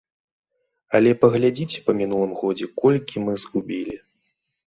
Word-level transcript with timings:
Але 0.99 1.11
паглядзіце 1.23 1.83
па 1.89 1.93
мінулым 1.99 2.33
годзе, 2.41 2.65
колькі 2.83 3.23
мы 3.27 3.37
згубілі. 3.43 3.95